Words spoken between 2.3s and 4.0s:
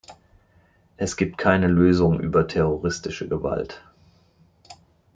terroristische Gewalt!